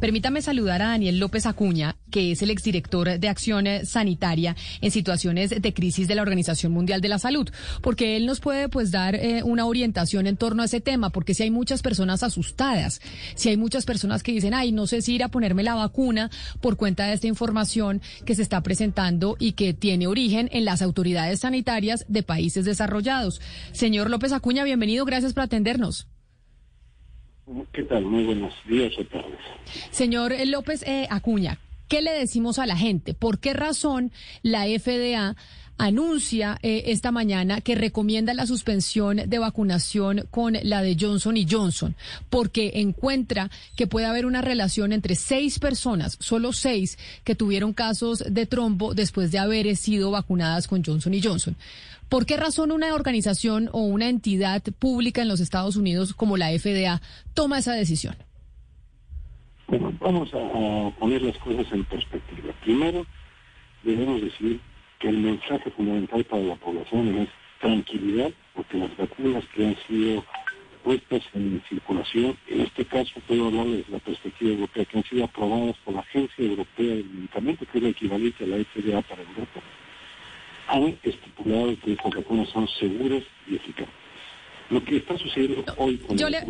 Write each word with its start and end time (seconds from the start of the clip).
Permítame 0.00 0.42
saludar 0.42 0.82
a 0.82 0.88
Daniel 0.88 1.18
López 1.18 1.46
Acuña, 1.46 1.96
que 2.10 2.30
es 2.30 2.42
el 2.42 2.50
exdirector 2.50 3.18
de 3.18 3.28
Acción 3.28 3.66
Sanitaria 3.84 4.54
en 4.80 4.90
situaciones 4.90 5.50
de 5.60 5.74
crisis 5.74 6.06
de 6.06 6.14
la 6.14 6.22
Organización 6.22 6.72
Mundial 6.72 7.00
de 7.00 7.08
la 7.08 7.18
Salud, 7.18 7.50
porque 7.82 8.16
él 8.16 8.26
nos 8.26 8.40
puede 8.40 8.68
pues 8.68 8.90
dar 8.90 9.14
eh, 9.14 9.42
una 9.42 9.66
orientación 9.66 10.26
en 10.26 10.36
torno 10.36 10.62
a 10.62 10.66
ese 10.66 10.80
tema, 10.80 11.10
porque 11.10 11.34
si 11.34 11.42
hay 11.42 11.50
muchas 11.50 11.82
personas 11.82 12.22
asustadas, 12.22 13.00
si 13.34 13.48
hay 13.48 13.56
muchas 13.56 13.84
personas 13.84 14.22
que 14.22 14.32
dicen, 14.32 14.54
ay, 14.54 14.70
no 14.70 14.86
sé 14.86 15.02
si 15.02 15.14
ir 15.14 15.24
a 15.24 15.28
ponerme 15.28 15.62
la 15.62 15.74
vacuna 15.74 16.30
por 16.60 16.76
cuenta 16.76 17.06
de 17.06 17.14
esta 17.14 17.26
información 17.26 18.02
que 18.24 18.34
se 18.34 18.42
está 18.42 18.62
presentando 18.62 19.36
y 19.38 19.52
que 19.52 19.74
tiene 19.74 20.06
origen 20.06 20.48
en 20.52 20.64
las 20.64 20.82
autoridades 20.82 21.40
sanitarias 21.40 22.04
de 22.08 22.22
países 22.22 22.64
desarrollados. 22.64 23.40
Señor 23.72 24.10
López 24.10 24.32
Acuña, 24.32 24.64
bienvenido, 24.64 25.04
gracias 25.04 25.32
por 25.32 25.44
atendernos. 25.44 26.06
¿Qué 27.72 27.84
tal? 27.84 28.04
Muy 28.04 28.24
buenos 28.24 28.52
días 28.66 28.92
o 28.98 29.04
tardes. 29.04 29.38
Señor 29.90 30.34
López 30.46 30.82
eh, 30.82 31.06
Acuña, 31.10 31.58
¿qué 31.88 32.02
le 32.02 32.10
decimos 32.10 32.58
a 32.58 32.66
la 32.66 32.76
gente? 32.76 33.14
¿Por 33.14 33.38
qué 33.38 33.52
razón 33.52 34.10
la 34.42 34.64
FDA 34.64 35.36
anuncia 35.78 36.58
eh, 36.62 36.84
esta 36.86 37.12
mañana 37.12 37.60
que 37.60 37.74
recomienda 37.74 38.34
la 38.34 38.46
suspensión 38.46 39.22
de 39.26 39.38
vacunación 39.38 40.26
con 40.30 40.56
la 40.62 40.82
de 40.82 40.96
Johnson 40.98 41.36
y 41.36 41.46
Johnson? 41.48 41.94
Porque 42.30 42.72
encuentra 42.74 43.50
que 43.76 43.86
puede 43.86 44.06
haber 44.06 44.26
una 44.26 44.42
relación 44.42 44.92
entre 44.92 45.14
seis 45.14 45.58
personas, 45.58 46.16
solo 46.20 46.52
seis, 46.52 46.98
que 47.24 47.34
tuvieron 47.34 47.72
casos 47.72 48.24
de 48.28 48.46
trombo 48.46 48.94
después 48.94 49.30
de 49.32 49.38
haber 49.38 49.74
sido 49.76 50.10
vacunadas 50.10 50.68
con 50.68 50.84
Johnson 50.84 51.14
y 51.14 51.22
Johnson. 51.22 51.56
¿Por 52.08 52.24
qué 52.24 52.36
razón 52.36 52.70
una 52.70 52.94
organización 52.94 53.68
o 53.72 53.80
una 53.80 54.08
entidad 54.08 54.62
pública 54.78 55.22
en 55.22 55.28
los 55.28 55.40
Estados 55.40 55.76
Unidos 55.76 56.14
como 56.14 56.36
la 56.36 56.50
FDA 56.50 57.02
toma 57.34 57.58
esa 57.58 57.72
decisión? 57.72 58.16
Bueno, 59.66 59.92
vamos 60.00 60.28
a, 60.32 60.98
poner 60.98 61.22
las 61.22 61.36
cosas 61.38 61.66
en 61.72 61.84
perspectiva. 61.84 62.54
Primero, 62.62 63.04
debemos 63.82 64.20
decir 64.20 64.60
el 65.08 65.18
mensaje 65.18 65.70
fundamental 65.70 66.24
para 66.24 66.42
la 66.42 66.56
población 66.56 67.16
es 67.18 67.28
tranquilidad, 67.60 68.30
porque 68.54 68.78
las 68.78 68.96
vacunas 68.96 69.44
que 69.54 69.66
han 69.66 69.76
sido 69.86 70.24
puestas 70.82 71.22
en 71.34 71.62
circulación, 71.68 72.36
en 72.48 72.60
este 72.62 72.84
caso 72.84 73.20
puedo 73.26 73.46
hablar 73.46 73.66
desde 73.66 73.92
la 73.92 73.98
perspectiva 73.98 74.52
europea, 74.52 74.84
que 74.84 74.98
han 74.98 75.04
sido 75.04 75.24
aprobadas 75.24 75.76
por 75.84 75.94
la 75.94 76.00
Agencia 76.00 76.44
Europea 76.44 76.94
del 76.94 77.10
Medicamento, 77.10 77.66
que 77.70 77.78
es 77.78 77.84
la 77.84 77.90
equivalente 77.90 78.44
a 78.44 78.46
la 78.46 78.56
FDA 78.58 79.02
para 79.02 79.22
Europa, 79.22 79.60
han 80.68 80.98
estipulado 81.02 81.76
que 81.80 81.92
estas 81.92 82.14
vacunas 82.14 82.48
son 82.50 82.68
seguras 82.68 83.22
y 83.48 83.56
eficaces. 83.56 84.05
Lo 84.70 84.84
que 84.84 84.96
está 84.96 85.16
sucediendo 85.16 85.64
hoy 85.76 85.96
con 85.98 86.16
yo 86.16 86.28
le, 86.28 86.44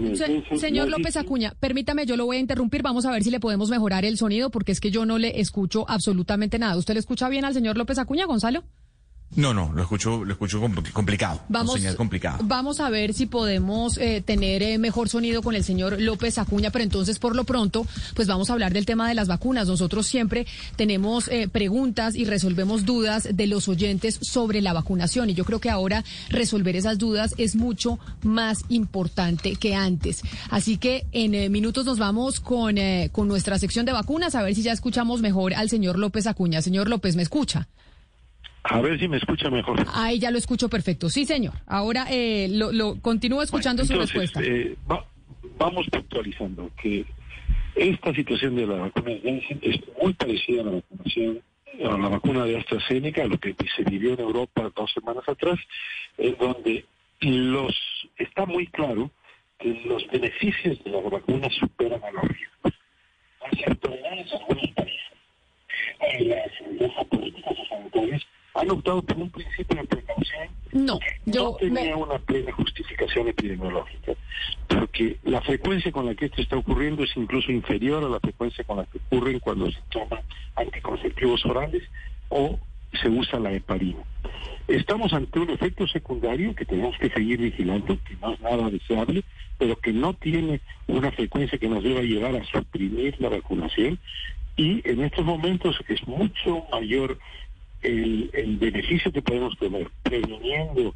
Señor 0.57 0.89
López 0.89 1.17
Acuña, 1.17 1.55
permítame, 1.61 2.07
yo 2.07 2.17
lo 2.17 2.25
voy 2.25 2.37
a 2.37 2.41
interrumpir. 2.41 2.83
Vamos 2.83 3.05
a 3.05 3.11
ver 3.11 3.23
si 3.23 3.31
le 3.31 3.41
podemos 3.41 3.71
mejorar 3.71 4.05
el 4.05 4.17
sonido, 4.17 4.51
porque 4.51 4.73
es 4.73 4.81
que 4.81 4.91
yo 4.91 5.05
no 5.05 5.19
le 5.19 5.41
escucho 5.41 5.85
absolutamente 5.89 6.59
nada. 6.59 6.77
¿Usted 6.77 6.95
le 6.95 7.01
escucha 7.01 7.29
bien 7.29 7.45
al 7.45 7.55
señor 7.55 7.77
López 7.77 7.99
Acuña, 7.99 8.25
Gonzalo? 8.25 8.65
No, 9.35 9.53
no, 9.53 9.71
lo 9.75 9.83
escucho, 9.83 10.25
lo 10.25 10.33
escucho 10.33 10.61
complicado. 10.93 11.43
Vamos, 11.49 11.79
complicado. 11.97 12.39
vamos 12.45 12.81
a 12.81 12.89
ver 12.89 13.13
si 13.13 13.27
podemos 13.27 13.99
eh, 13.99 14.23
tener 14.25 14.63
eh, 14.63 14.79
mejor 14.79 15.11
sonido 15.11 15.43
con 15.43 15.55
el 15.55 15.63
señor 15.63 16.01
López 16.01 16.39
Acuña, 16.39 16.71
pero 16.71 16.85
entonces 16.85 17.19
por 17.19 17.37
lo 17.37 17.45
pronto, 17.45 17.87
pues 18.15 18.29
vamos 18.29 18.49
a 18.49 18.55
hablar 18.55 18.73
del 18.73 18.87
tema 18.87 19.09
de 19.09 19.15
las 19.15 19.29
vacunas. 19.29 19.69
Nosotros 19.69 20.07
siempre 20.07 20.47
tenemos 20.77 21.29
eh, 21.29 21.49
preguntas 21.49 22.15
y 22.15 22.25
resolvemos 22.25 22.87
dudas 22.87 23.29
de 23.31 23.47
los 23.47 23.69
oyentes 23.69 24.19
sobre 24.23 24.63
la 24.63 24.73
vacunación 24.73 25.29
y 25.29 25.35
yo 25.35 25.45
creo 25.45 25.61
que 25.61 25.71
ahora 25.71 26.03
resolver 26.31 26.75
esas 26.75 26.97
dudas 26.97 27.35
es 27.37 27.57
mucho 27.57 27.99
más 28.23 28.65
importante 28.69 29.57
que 29.57 29.75
antes. 29.75 30.23
Así 30.51 30.79
que 30.79 31.07
en 31.13 31.53
minutos 31.53 31.85
nos 31.85 31.99
vamos 31.99 32.41
con, 32.41 32.77
con 33.13 33.29
nuestra 33.29 33.59
sección 33.59 33.85
de 33.85 33.93
vacunas 33.93 34.35
a 34.35 34.43
ver 34.43 34.55
si 34.55 34.63
ya 34.63 34.73
escuchamos 34.73 35.21
mejor 35.21 35.53
al 35.53 35.69
señor 35.69 35.99
López 35.99 36.27
Acuña. 36.27 36.63
Señor 36.63 36.89
López, 36.89 37.17
¿me 37.17 37.23
escucha? 37.23 37.69
A 38.69 38.81
ver 38.81 38.99
si 38.99 39.09
me 39.09 39.17
escucha 39.17 39.51
mejor. 39.51 39.85
Ahí 39.95 40.19
ya 40.19 40.31
lo 40.31 40.39
escucho 40.39 40.69
perfecto. 40.69 41.09
Sí, 41.09 41.25
señor. 41.25 41.55
Ahora 41.67 42.07
eh, 42.11 42.49
lo, 42.51 42.73
lo 42.73 43.01
continúo 43.01 43.43
escuchando 43.43 43.85
su 43.85 43.95
respuesta. 43.95 44.41
Eh, 44.43 44.77
vamos 45.59 45.87
puntualizando 45.91 46.71
que 46.81 47.05
esta 47.75 48.15
situación 48.15 48.57
de 48.57 48.67
la 48.67 48.75
vacuna 48.77 49.11
de 49.11 49.59
es 49.63 49.81
muy 50.03 50.15
parecida 50.15 50.63
a 50.63 50.65
la 50.65 50.71
vacunación 50.73 51.43
a 51.85 51.99
la 51.99 52.09
vacuna 52.09 52.45
de 52.45 52.57
AstraZeneca, 52.59 53.23
a 53.23 53.27
lo 53.27 53.39
que 53.39 53.55
se 53.77 53.83
vivió 53.85 54.15
en 54.15 54.21
Europa 54.21 54.71
dos 54.75 54.93
semanas 54.93 55.29
atrás, 55.29 55.59
en 56.17 56.37
donde 56.39 56.85
los 57.21 57.75
está 58.17 58.47
muy 58.47 58.67
claro 58.69 59.11
que 59.59 59.83
los 59.85 60.07
beneficios 60.09 60.83
de 60.85 60.91
la 60.91 61.01
vacuna 61.01 61.49
superan 61.51 62.03
a 62.03 62.11
los 62.13 62.23
riesgos. 62.23 62.73
Las 63.41 63.69
autoridades 63.69 64.33
en 64.33 64.39
algunos 64.39 64.71
países, 64.71 65.01
las, 66.81 67.07
políticas 67.07 67.57
han 68.67 68.79
optado 68.79 69.03
por 69.03 69.17
un 69.17 69.31
principio 69.31 69.77
de 69.77 69.85
precaución 69.85 70.49
no, 70.73 70.99
yo 71.25 71.45
no 71.45 71.57
tenía 71.57 71.97
una 71.97 72.19
plena 72.19 72.53
justificación 72.53 73.29
epidemiológica, 73.29 74.13
porque 74.69 75.17
la 75.25 75.41
frecuencia 75.41 75.91
con 75.93 76.07
la 76.07 76.15
que 76.15 76.27
esto 76.27 76.43
está 76.43 76.57
ocurriendo 76.57 77.03
es 77.05 77.17
incluso 77.17 77.51
inferior 77.51 78.05
a 78.05 78.09
la 78.09 78.21
frecuencia 78.21 78.65
con 78.65 78.79
la 78.79 78.85
que 78.85 78.99
ocurren 78.99 79.39
cuando 79.39 79.71
se 79.71 79.81
toman 79.91 80.21
anticonceptivos 80.55 81.45
orales 81.47 81.83
o 82.29 82.59
se 83.01 83.09
usa 83.09 83.39
la 83.39 83.53
heparina. 83.53 84.01
Estamos 84.69 85.13
ante 85.13 85.39
un 85.39 85.51
efecto 85.51 85.87
secundario 85.87 86.55
que 86.55 86.65
tenemos 86.65 86.97
que 86.99 87.09
seguir 87.11 87.41
vigilando, 87.41 87.97
que 88.05 88.17
no 88.21 88.35
es 88.35 88.41
nada 88.41 88.69
deseable, 88.69 89.23
pero 89.59 89.77
que 89.77 89.93
no 89.93 90.15
tiene 90.15 90.61
una 90.89 91.13
frecuencia 91.13 91.59
que 91.59 91.69
nos 91.69 91.85
deba 91.85 92.03
llevar 92.03 92.35
a 92.37 92.45
suprimir 92.45 93.15
la 93.21 93.29
vacunación 93.29 93.99
y 94.57 94.83
en 94.89 95.03
estos 95.03 95.25
momentos 95.25 95.77
es 95.89 96.07
mucho 96.09 96.65
mayor 96.73 97.19
el, 97.83 98.57
beneficio 98.59 99.13
que 99.13 99.23
podemos 99.23 99.57
tener 99.59 99.89
previniendo 100.03 100.95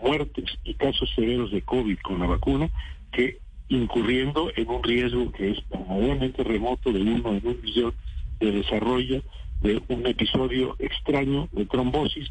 muertes 0.00 0.58
y 0.64 0.74
casos 0.74 1.10
severos 1.14 1.50
de 1.52 1.62
COVID 1.62 1.98
con 1.98 2.20
la 2.20 2.26
vacuna 2.26 2.70
que 3.12 3.38
incurriendo 3.68 4.50
en 4.56 4.68
un 4.68 4.82
riesgo 4.82 5.30
que 5.32 5.50
es 5.52 5.58
verdaderamente 5.68 6.42
remoto 6.42 6.92
de 6.92 7.00
uno 7.00 7.34
en 7.34 7.46
un 7.46 7.60
millón 7.62 7.94
de 8.40 8.50
desarrollo 8.50 9.22
de 9.60 9.80
un 9.88 10.06
episodio 10.06 10.76
extraño 10.78 11.48
de 11.52 11.66
trombosis 11.66 12.30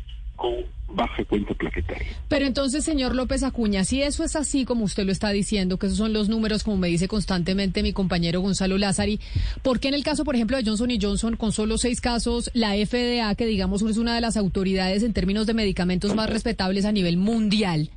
cuenta 1.28 1.54
plaquetaria. 1.54 2.08
Pero 2.28 2.46
entonces, 2.46 2.84
señor 2.84 3.16
López 3.16 3.44
Acuña, 3.44 3.84
si 3.84 4.02
eso 4.02 4.24
es 4.24 4.36
así 4.36 4.66
como 4.66 4.86
usted 4.86 5.06
lo 5.06 5.12
está 5.12 5.30
diciendo, 5.30 5.78
que 5.78 5.88
esos 5.88 5.98
son 5.98 6.14
los 6.14 6.30
números, 6.30 6.64
como 6.64 6.78
me 6.78 6.88
dice 6.88 7.08
constantemente 7.08 7.84
mi 7.84 7.94
compañero 7.94 8.42
Gonzalo 8.42 8.78
Lázari, 8.78 9.20
¿por 9.62 9.80
qué 9.80 9.88
en 9.88 9.94
el 9.94 10.04
caso, 10.04 10.24
por 10.24 10.36
ejemplo, 10.36 10.58
de 10.58 10.64
Johnson 10.66 10.92
y 10.92 11.00
Johnson, 11.02 11.36
con 11.36 11.52
solo 11.52 11.78
seis 11.78 12.02
casos, 12.02 12.52
la 12.54 12.74
FDA, 12.74 13.34
que 13.36 13.46
digamos 13.46 13.82
es 13.82 13.98
una 13.98 14.16
de 14.16 14.22
las 14.22 14.38
autoridades 14.38 15.04
en 15.04 15.14
términos 15.14 15.48
de 15.48 15.54
medicamentos 15.54 16.16
más 16.16 16.30
respetables 16.30 16.86
a 16.86 16.92
nivel 16.92 17.18
mundial, 17.18 17.90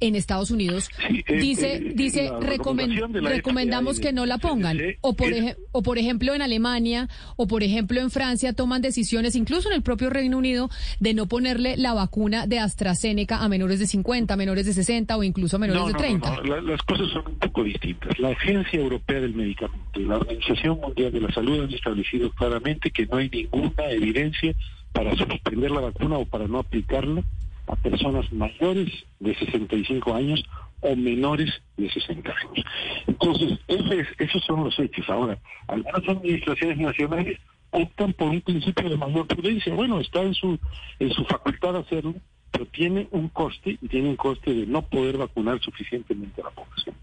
en 0.00 0.14
Estados 0.14 0.50
Unidos 0.50 0.90
eh, 1.08 1.40
dice 1.40 1.76
eh, 1.76 1.92
dice 1.94 2.30
recomendamos 2.40 4.00
que 4.00 4.12
no 4.12 4.26
la 4.26 4.38
pongan 4.38 4.78
o 5.00 5.14
por 5.14 5.32
o 5.72 5.82
por 5.82 5.98
ejemplo 5.98 6.34
en 6.34 6.42
Alemania 6.42 7.08
o 7.36 7.46
por 7.46 7.62
ejemplo 7.62 8.00
en 8.00 8.10
Francia 8.10 8.52
toman 8.52 8.82
decisiones 8.82 9.34
incluso 9.36 9.68
en 9.68 9.74
el 9.74 9.82
propio 9.82 10.10
Reino 10.10 10.38
Unido 10.38 10.70
de 11.00 11.14
no 11.14 11.26
ponerle 11.26 11.76
la 11.76 11.94
vacuna 11.94 12.46
de 12.46 12.58
AstraZeneca 12.58 13.38
a 13.38 13.48
menores 13.48 13.78
de 13.78 13.86
50, 13.86 14.36
menores 14.36 14.66
de 14.66 14.72
60 14.72 15.16
o 15.16 15.22
incluso 15.22 15.56
a 15.56 15.58
menores 15.58 15.86
de 15.86 15.94
30. 15.94 16.42
las 16.62 16.82
cosas 16.82 17.08
son 17.12 17.26
un 17.26 17.38
poco 17.38 17.64
distintas. 17.64 18.18
La 18.18 18.30
Agencia 18.30 18.78
Europea 18.78 19.20
del 19.20 19.34
Medicamento 19.34 20.00
y 20.00 20.04
la 20.04 20.16
Organización 20.16 20.80
Mundial 20.80 21.12
de 21.12 21.20
la 21.20 21.32
Salud 21.32 21.64
han 21.64 21.72
establecido 21.72 22.30
claramente 22.30 22.90
que 22.90 23.06
no 23.06 23.18
hay 23.18 23.28
ninguna 23.28 23.90
evidencia 23.90 24.54
para 24.92 25.14
suspender 25.16 25.70
la 25.70 25.80
vacuna 25.80 26.18
o 26.18 26.24
para 26.24 26.46
no 26.48 26.58
aplicarla 26.58 27.22
a 27.66 27.76
personas 27.76 28.32
mayores 28.32 28.92
de 29.20 29.34
65 29.34 30.14
años 30.14 30.44
o 30.80 30.94
menores 30.94 31.50
de 31.76 31.90
60 31.90 32.30
años. 32.30 32.66
Entonces, 33.06 33.58
esos 34.18 34.44
son 34.44 34.64
los 34.64 34.78
hechos. 34.78 35.08
Ahora, 35.08 35.38
algunas 35.68 36.08
administraciones 36.08 36.78
nacionales 36.78 37.38
optan 37.70 38.12
por 38.12 38.28
un 38.28 38.40
principio 38.40 38.88
de 38.88 38.96
mayor 38.96 39.26
prudencia. 39.26 39.74
Bueno, 39.74 40.00
está 40.00 40.22
en 40.22 40.34
su, 40.34 40.58
en 40.98 41.10
su 41.10 41.24
facultad 41.24 41.76
hacerlo, 41.76 42.14
pero 42.50 42.66
tiene 42.66 43.08
un 43.10 43.28
coste 43.28 43.78
y 43.80 43.88
tiene 43.88 44.10
un 44.10 44.16
coste 44.16 44.54
de 44.54 44.66
no 44.66 44.82
poder 44.82 45.18
vacunar 45.18 45.60
suficientemente 45.60 46.40
a 46.40 46.44
la 46.44 46.50
población. 46.50 46.94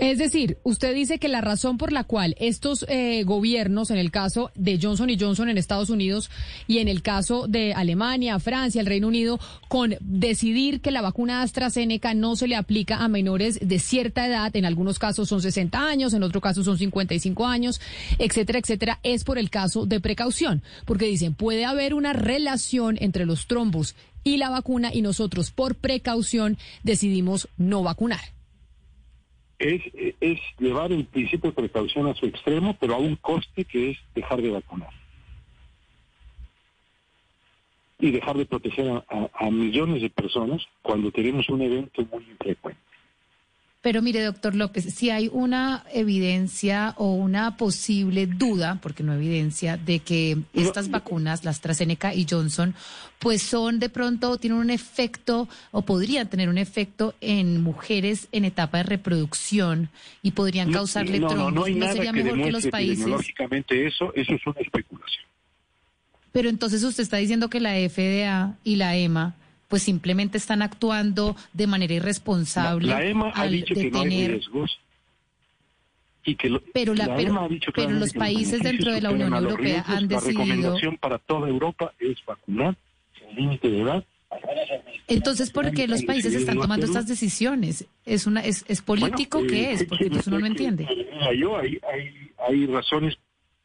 Es 0.00 0.18
decir, 0.18 0.58
usted 0.64 0.94
dice 0.94 1.18
que 1.18 1.28
la 1.28 1.40
razón 1.40 1.78
por 1.78 1.92
la 1.92 2.04
cual 2.04 2.34
estos 2.38 2.84
eh, 2.88 3.22
gobiernos, 3.24 3.90
en 3.90 3.98
el 3.98 4.10
caso 4.10 4.50
de 4.54 4.78
Johnson 4.82 5.10
y 5.10 5.18
Johnson 5.18 5.48
en 5.48 5.58
Estados 5.58 5.90
Unidos 5.90 6.30
y 6.66 6.78
en 6.78 6.88
el 6.88 7.02
caso 7.02 7.46
de 7.46 7.72
Alemania, 7.72 8.38
Francia, 8.40 8.80
el 8.80 8.86
Reino 8.86 9.08
Unido, 9.08 9.38
con 9.68 9.94
decidir 10.00 10.80
que 10.80 10.90
la 10.90 11.02
vacuna 11.02 11.42
AstraZeneca 11.42 12.14
no 12.14 12.36
se 12.36 12.48
le 12.48 12.56
aplica 12.56 12.96
a 12.96 13.08
menores 13.08 13.60
de 13.62 13.78
cierta 13.78 14.26
edad, 14.26 14.54
en 14.56 14.64
algunos 14.64 14.98
casos 14.98 15.28
son 15.28 15.40
60 15.40 15.78
años, 15.78 16.14
en 16.14 16.24
otro 16.24 16.40
caso 16.40 16.64
son 16.64 16.78
55 16.78 17.46
años, 17.46 17.80
etcétera, 18.18 18.58
etcétera, 18.58 18.98
es 19.02 19.24
por 19.24 19.38
el 19.38 19.50
caso 19.50 19.86
de 19.86 20.00
precaución, 20.00 20.62
porque 20.84 21.06
dicen 21.06 21.34
puede 21.34 21.64
haber 21.64 21.94
una 21.94 22.12
relación 22.12 22.96
entre 23.00 23.24
los 23.24 23.46
trombos 23.46 23.94
y 24.24 24.36
la 24.36 24.50
vacuna 24.50 24.90
y 24.92 25.02
nosotros 25.02 25.50
por 25.50 25.76
precaución 25.76 26.58
decidimos 26.82 27.48
no 27.56 27.82
vacunar 27.82 28.20
es, 29.62 30.40
llevar 30.58 30.92
el 30.92 31.04
principio 31.04 31.50
de 31.50 31.56
precaución 31.56 32.06
a 32.06 32.14
su 32.14 32.26
extremo, 32.26 32.76
pero 32.80 32.94
a 32.94 32.98
un 32.98 33.16
coste 33.16 33.64
que 33.64 33.90
es 33.90 33.98
dejar 34.14 34.42
de 34.42 34.50
vacunar. 34.50 34.90
Y 37.98 38.10
dejar 38.10 38.36
de 38.36 38.46
proteger 38.46 39.04
a 39.08 39.50
millones 39.50 40.02
de 40.02 40.10
personas 40.10 40.62
cuando 40.82 41.12
tenemos 41.12 41.48
un 41.48 41.62
evento 41.62 42.04
muy 42.10 42.24
infrecuente. 42.24 42.91
Pero 43.82 44.00
mire, 44.00 44.22
doctor 44.22 44.54
López, 44.54 44.94
si 44.94 45.10
hay 45.10 45.28
una 45.32 45.84
evidencia 45.92 46.94
o 46.98 47.14
una 47.14 47.56
posible 47.56 48.28
duda, 48.28 48.78
porque 48.80 49.02
no 49.02 49.12
evidencia, 49.12 49.76
de 49.76 49.98
que 49.98 50.38
estas 50.54 50.88
vacunas, 50.88 51.44
la 51.44 51.50
AstraZeneca 51.50 52.14
y 52.14 52.24
Johnson, 52.30 52.76
pues 53.18 53.42
son 53.42 53.80
de 53.80 53.88
pronto, 53.88 54.38
tienen 54.38 54.60
un 54.60 54.70
efecto 54.70 55.48
o 55.72 55.82
podrían 55.82 56.30
tener 56.30 56.48
un 56.48 56.58
efecto 56.58 57.16
en 57.20 57.60
mujeres 57.60 58.28
en 58.30 58.44
etapa 58.44 58.78
de 58.78 58.84
reproducción 58.84 59.88
y 60.22 60.30
podrían 60.30 60.72
causarle 60.72 61.18
no, 61.18 61.26
trombos. 61.26 61.52
No, 61.52 61.60
no, 61.60 61.64
hay 61.64 61.74
¿No 61.74 61.80
nada 61.80 61.92
sería 61.94 62.12
que 62.12 62.22
mejor 62.22 62.40
que 62.40 62.52
los 62.52 62.66
países? 62.68 63.04
Lógicamente 63.04 63.84
eso, 63.84 64.14
eso 64.14 64.32
es 64.32 64.46
una 64.46 64.60
especulación. 64.60 65.24
Pero 66.30 66.48
entonces 66.48 66.84
usted 66.84 67.02
está 67.02 67.16
diciendo 67.16 67.50
que 67.50 67.58
la 67.58 67.74
FDA 67.74 68.56
y 68.62 68.76
la 68.76 68.96
EMA 68.96 69.34
pues 69.72 69.84
simplemente 69.84 70.36
están 70.36 70.60
actuando 70.60 71.34
de 71.54 71.66
manera 71.66 71.94
irresponsable. 71.94 72.88
La, 72.88 72.98
la 72.98 73.06
EMA 73.06 73.30
ha 73.30 73.40
al 73.40 73.52
dicho 73.52 73.72
que 73.74 73.90
no 73.90 74.02
hay 74.02 74.28
riesgos. 74.28 74.78
Y 76.26 76.34
que 76.34 76.50
lo- 76.50 76.60
Pero 76.74 76.92
la- 76.94 77.06
pero- 77.16 77.30
EMA 77.30 77.44
ha 77.44 77.48
dicho 77.48 77.72
pero 77.74 77.90
los 77.92 78.12
que 78.12 78.18
países 78.18 78.60
dentro 78.62 78.92
de 78.92 79.00
la 79.00 79.10
Unión 79.10 79.32
Europea 79.32 79.82
han 79.88 80.02
La 80.10 80.18
decidido- 80.18 80.42
recomendación 80.44 80.98
para 80.98 81.16
toda 81.16 81.48
Europa 81.48 81.94
es 81.98 82.22
vacunar 82.26 82.76
sin 83.18 83.34
límite 83.34 83.70
de 83.70 83.80
edad. 83.80 84.04
Entonces, 85.08 85.50
¿por 85.50 85.70
qué 85.72 85.88
los 85.88 86.02
países 86.04 86.34
están 86.34 86.58
tomando 86.58 86.84
estas 86.84 87.06
decisiones? 87.06 87.86
¿Es 88.04 88.26
una 88.26 88.40
es, 88.44 88.66
es 88.68 88.82
político 88.82 89.38
Bueno, 89.38 89.52
qué 89.54 89.70
eh, 89.70 89.72
es? 89.72 89.78
¿qué 89.80 89.86
Porque 89.86 90.04
eso 90.18 90.30
no 90.30 90.38
lo 90.38 90.46
usted 90.48 90.56
que- 90.58 90.64
entiende. 90.68 91.08
yo, 91.38 91.56
hay, 91.56 91.78
hay, 91.90 92.30
hay 92.46 92.66
razones 92.66 93.14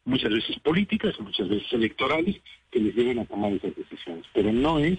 muchas 0.06 0.30
veces 0.32 0.58
políticas, 0.60 1.20
muchas 1.20 1.50
veces 1.50 1.70
electorales, 1.70 2.36
que 2.70 2.78
les 2.80 2.94
llevan 2.94 3.18
a 3.18 3.26
tomar 3.26 3.52
esas 3.52 3.76
decisiones. 3.76 4.24
Pero 4.32 4.54
no 4.54 4.78
es 4.78 4.98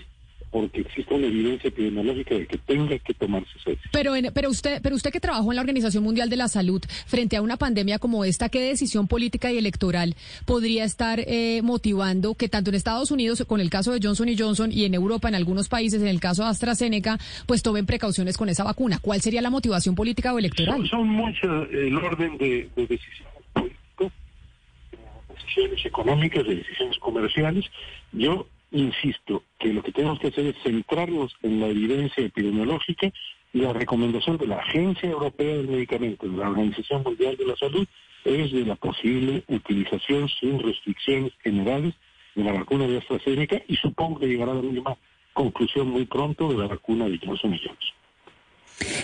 porque 0.51 0.81
exista 0.81 1.13
una 1.13 1.27
evidencia 1.27 1.67
epidemiológica 1.67 2.33
de 2.35 2.47
que 2.47 2.57
tenga 2.57 2.97
que 2.99 3.13
tomarse 3.13 3.49
decisión. 3.53 3.77
Pero, 3.91 4.15
en- 4.15 4.31
pero 4.33 4.49
usted, 4.49 4.81
pero 4.81 4.95
usted 4.95 5.11
que 5.11 5.19
trabajó 5.19 5.51
en 5.51 5.55
la 5.57 5.61
Organización 5.61 6.03
Mundial 6.03 6.29
de 6.29 6.37
la 6.37 6.47
Salud 6.47 6.81
frente 7.05 7.37
a 7.37 7.41
una 7.41 7.57
pandemia 7.57 7.99
como 7.99 8.25
esta, 8.25 8.49
¿qué 8.49 8.59
decisión 8.61 9.07
política 9.07 9.51
y 9.51 9.57
electoral 9.57 10.15
podría 10.45 10.85
estar 10.85 11.19
eh, 11.19 11.61
motivando 11.63 12.33
que 12.33 12.49
tanto 12.49 12.71
en 12.71 12.75
Estados 12.75 13.11
Unidos 13.11 13.43
con 13.47 13.59
el 13.61 13.69
caso 13.69 13.91
de 13.93 13.99
Johnson 14.01 14.27
y 14.29 14.37
Johnson 14.37 14.71
y 14.71 14.85
en 14.85 14.93
Europa 14.95 15.27
en 15.29 15.35
algunos 15.35 15.69
países 15.69 16.01
en 16.01 16.07
el 16.07 16.19
caso 16.19 16.43
de 16.43 16.49
AstraZeneca, 16.49 17.19
pues 17.45 17.61
tomen 17.61 17.85
precauciones 17.85 18.35
con 18.37 18.49
esa 18.49 18.63
vacuna? 18.63 18.99
¿Cuál 19.01 19.21
sería 19.21 19.41
la 19.41 19.49
motivación 19.51 19.93
política 19.95 20.33
o 20.33 20.39
electoral? 20.39 20.77
Son, 20.77 20.87
son 20.87 21.07
muchas 21.09 21.69
el 21.71 21.95
orden 21.95 22.37
de, 22.39 22.69
de 22.75 22.87
decisiones 22.87 23.33
políticas, 23.53 24.11
de 24.91 25.33
decisiones 25.35 25.85
económicas, 25.85 26.43
de 26.47 26.55
decisiones 26.55 26.97
comerciales. 26.97 27.65
Yo 28.11 28.47
insisto 28.71 29.43
que 29.57 29.73
lo 29.73 29.83
que 29.83 29.91
tenemos 29.91 30.19
que 30.19 30.27
hacer 30.27 30.45
es 30.47 30.55
centrarnos 30.63 31.35
en 31.41 31.59
la 31.59 31.67
evidencia 31.67 32.23
epidemiológica 32.23 33.11
y 33.53 33.59
la 33.59 33.73
recomendación 33.73 34.37
de 34.37 34.47
la 34.47 34.57
Agencia 34.57 35.09
Europea 35.09 35.57
del 35.57 35.67
Medicamento, 35.67 36.27
de 36.27 36.37
la 36.37 36.49
Organización 36.49 37.03
Mundial 37.03 37.35
de 37.35 37.45
la 37.45 37.55
Salud, 37.55 37.87
es 38.25 38.51
de 38.51 38.65
la 38.65 38.75
posible 38.75 39.43
utilización 39.47 40.29
sin 40.39 40.59
restricciones 40.59 41.31
generales 41.41 41.93
de 42.35 42.43
la 42.43 42.53
vacuna 42.53 42.87
de 42.87 42.97
AstraZeneca 42.97 43.61
y 43.67 43.75
supongo 43.77 44.19
que 44.19 44.27
llegará 44.27 44.51
a 44.51 44.55
la 44.55 44.61
misma 44.61 44.97
conclusión 45.33 45.87
muy 45.89 46.05
pronto 46.05 46.49
de 46.49 46.57
la 46.57 46.67
vacuna 46.67 47.07
de 47.07 47.17
Johnson 47.17 47.51
Johnson. 47.51 47.98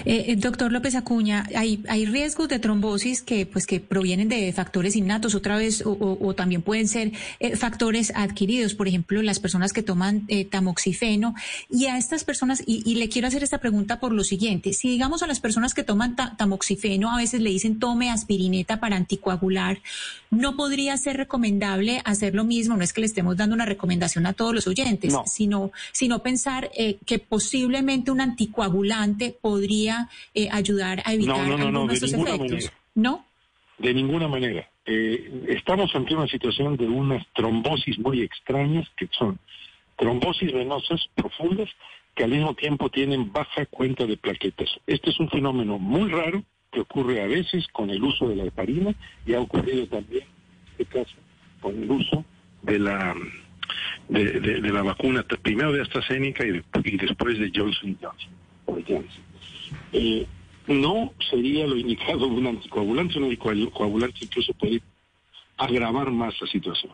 Eh, 0.05 0.25
eh, 0.31 0.35
doctor 0.35 0.71
López 0.71 0.93
Acuña, 0.95 1.47
hay, 1.55 1.83
hay 1.89 2.05
riesgos 2.05 2.47
de 2.47 2.59
trombosis 2.59 3.21
que, 3.23 3.45
pues, 3.45 3.65
que 3.65 3.79
provienen 3.79 4.29
de 4.29 4.53
factores 4.53 4.95
innatos 4.95 5.33
otra 5.35 5.57
vez 5.57 5.83
o, 5.85 5.91
o- 5.93 6.27
o 6.27 6.35
también 6.35 6.61
pueden 6.61 6.87
ser 6.87 7.11
eh, 7.39 7.55
factores 7.57 8.11
adquiridos, 8.15 8.75
por 8.75 8.87
ejemplo, 8.87 9.21
las 9.23 9.39
personas 9.39 9.73
que 9.73 9.81
toman 9.81 10.23
eh, 10.27 10.45
tamoxifeno. 10.45 11.33
Y 11.71 11.87
a 11.87 11.97
estas 11.97 12.23
personas, 12.23 12.61
y, 12.65 12.83
y 12.89 12.95
le 12.95 13.09
quiero 13.09 13.27
hacer 13.27 13.43
esta 13.43 13.57
pregunta 13.57 13.99
por 13.99 14.11
lo 14.11 14.23
siguiente, 14.23 14.73
si 14.73 14.89
digamos 14.89 15.23
a 15.23 15.27
las 15.27 15.39
personas 15.39 15.73
que 15.73 15.83
toman 15.83 16.15
ta- 16.15 16.35
tamoxifeno 16.37 17.11
a 17.11 17.17
veces 17.17 17.41
le 17.41 17.49
dicen 17.49 17.79
tome 17.79 18.11
aspirineta 18.11 18.79
para 18.79 18.95
anticoagular, 18.97 19.79
¿no 20.29 20.55
podría 20.55 20.95
ser 20.97 21.17
recomendable 21.17 22.01
hacer 22.05 22.35
lo 22.35 22.43
mismo? 22.43 22.77
No 22.77 22.83
es 22.83 22.93
que 22.93 23.01
le 23.01 23.07
estemos 23.07 23.37
dando 23.37 23.55
una 23.55 23.65
recomendación 23.65 24.25
a 24.27 24.33
todos 24.33 24.53
los 24.53 24.67
oyentes, 24.67 25.11
No. 25.11 25.23
sino, 25.25 25.71
sino 25.93 26.21
pensar 26.21 26.69
eh, 26.77 26.97
que 27.05 27.17
posiblemente 27.19 28.11
un 28.11 28.21
anticoagulante 28.21 29.35
podría 29.41 29.94
eh, 30.33 30.47
ayudar 30.51 31.01
a 31.06 31.13
evitar 31.13 31.36
No, 31.38 31.44
no, 31.44 31.57
no, 31.57 31.65
algunos 31.65 31.88
de 31.89 31.94
estos 31.95 32.13
efectos. 32.13 32.39
manera. 32.39 32.71
¿No? 32.95 33.25
De 33.77 33.94
ninguna 33.94 34.27
manera. 34.27 34.69
Eh, 34.86 35.45
estamos 35.50 35.94
ante 35.95 36.15
una 36.15 36.27
situación 36.27 36.77
de 36.77 36.88
unas 36.88 37.25
trombosis 37.33 37.97
muy 38.00 38.21
extrañas 38.21 38.88
que 38.97 39.07
son 39.18 39.38
trombosis 39.97 40.51
venosas 40.53 41.01
profundas 41.15 41.69
que 42.15 42.24
al 42.24 42.31
mismo 42.31 42.53
tiempo 42.53 42.89
tienen 42.89 43.31
baja 43.33 43.65
cuenta 43.65 44.06
de 44.06 44.15
plaquetas. 44.15 44.69
Este 44.88 45.09
es 45.09 45.19
un 45.19 45.30
fenómeno 45.30 45.77
muy 45.80 46.09
raro 46.09 46.44
que 46.71 46.80
ocurre 46.81 47.21
a 47.21 47.27
veces 47.27 47.68
con 47.69 47.89
el 47.89 48.01
uso 48.03 48.27
de 48.30 48.36
la 48.38 48.44
heparina 48.45 48.94
y 49.25 49.33
ha 49.33 49.39
ocurrido 49.41 49.86
también 49.88 50.24
en 50.24 50.71
este 50.71 50.86
caso 50.86 51.15
con 51.62 51.81
el 51.81 51.89
uso 51.91 52.24
de 52.62 52.80
la 52.80 53.15
de, 54.07 54.39
de- 54.39 54.62
de 54.62 54.71
la 54.71 54.83
vacuna 54.83 55.24
primero 55.41 55.71
de 55.74 55.81
AstraZeneca 55.81 56.45
y, 56.45 56.51
de- 56.51 56.63
y 56.86 56.98
después 56.98 57.39
de 57.39 57.51
Johnson 57.53 57.98
Johnson. 58.01 58.31
Eh, 59.97 60.27
no 60.68 61.13
sería 61.30 61.65
lo 61.65 61.77
indicado 61.77 62.27
un 62.27 62.45
anticoagulante, 62.47 63.18
un 63.18 63.25
anticoagulante 63.25 64.18
incluso 64.21 64.53
puede 64.53 64.81
agravar 65.57 66.12
más 66.12 66.34
la 66.41 66.48
situación. 66.48 66.91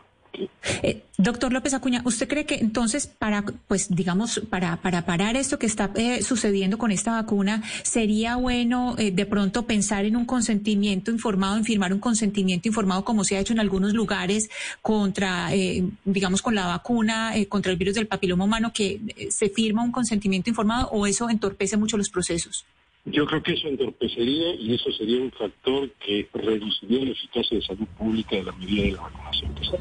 Eh, 0.82 1.02
doctor 1.18 1.52
López 1.52 1.74
Acuña, 1.74 2.00
¿usted 2.04 2.26
cree 2.28 2.46
que 2.46 2.54
entonces 2.54 3.06
para, 3.06 3.44
pues 3.68 3.94
digamos, 3.94 4.40
para, 4.48 4.80
para 4.80 5.04
parar 5.04 5.36
esto 5.36 5.58
que 5.58 5.66
está 5.66 5.90
eh, 5.94 6.22
sucediendo 6.22 6.78
con 6.78 6.90
esta 6.90 7.12
vacuna, 7.12 7.62
sería 7.82 8.36
bueno 8.36 8.94
eh, 8.98 9.10
de 9.10 9.26
pronto 9.26 9.66
pensar 9.66 10.04
en 10.04 10.16
un 10.16 10.24
consentimiento 10.24 11.10
informado, 11.10 11.56
en 11.56 11.64
firmar 11.64 11.92
un 11.92 12.00
consentimiento 12.00 12.68
informado 12.68 13.04
como 13.04 13.24
se 13.24 13.36
ha 13.36 13.40
hecho 13.40 13.52
en 13.52 13.60
algunos 13.60 13.92
lugares 13.92 14.48
contra, 14.80 15.54
eh, 15.54 15.84
digamos, 16.04 16.40
con 16.40 16.54
la 16.54 16.66
vacuna, 16.66 17.36
eh, 17.36 17.46
contra 17.46 17.72
el 17.72 17.78
virus 17.78 17.94
del 17.94 18.06
papiloma 18.06 18.44
humano, 18.44 18.72
que 18.72 19.00
se 19.30 19.48
firma 19.48 19.82
un 19.82 19.92
consentimiento 19.92 20.48
informado 20.48 20.88
o 20.92 21.06
eso 21.06 21.28
entorpece 21.28 21.76
mucho 21.76 21.96
los 21.96 22.08
procesos? 22.08 22.64
Yo 23.04 23.26
creo 23.26 23.42
que 23.42 23.54
eso 23.54 23.66
entorpecería 23.66 24.54
y 24.54 24.74
eso 24.74 24.92
sería 24.92 25.20
un 25.20 25.32
factor 25.32 25.90
que 26.04 26.28
reduciría 26.34 27.04
la 27.04 27.10
eficacia 27.10 27.58
de 27.58 27.64
salud 27.64 27.86
pública 27.98 28.36
de 28.36 28.44
la 28.44 28.52
medida 28.52 28.82
de 28.84 28.92
la 28.92 29.02
vacunación 29.02 29.54
que 29.56 29.64
se. 29.64 29.76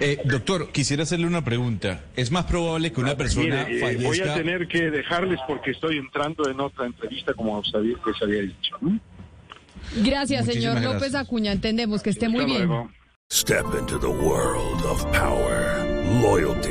Eh, 0.00 0.20
doctor, 0.24 0.70
quisiera 0.70 1.02
hacerle 1.02 1.26
una 1.26 1.44
pregunta. 1.44 2.04
¿Es 2.14 2.30
más 2.30 2.44
probable 2.44 2.92
que 2.92 3.00
una 3.00 3.16
persona 3.16 3.64
Mire, 3.66 3.76
eh, 3.78 3.80
fallezca? 3.80 4.06
voy 4.08 4.20
a 4.20 4.34
tener 4.34 4.68
que 4.68 4.90
dejarles 4.90 5.40
porque 5.48 5.72
estoy 5.72 5.98
entrando 5.98 6.48
en 6.48 6.60
otra 6.60 6.86
entrevista 6.86 7.34
como 7.34 7.58
os 7.58 7.74
había, 7.74 7.96
les 8.06 8.22
había 8.22 8.42
dicho. 8.42 8.76
¿no? 8.80 9.00
Gracias, 9.96 10.46
señor 10.46 10.74
Muchísimas 10.74 10.82
López 10.84 11.10
gracias. 11.12 11.26
Acuña. 11.26 11.52
Entendemos 11.52 12.02
que 12.04 12.10
esté 12.10 12.28
muy 12.28 12.40
Hasta 12.42 12.52
bien. 12.52 12.66
luego. 12.68 12.90
Step 13.32 13.64
into 13.80 13.98
the 13.98 14.06
world 14.06 14.84
of 14.84 15.02
power, 15.10 15.84
loyalty, 16.22 16.70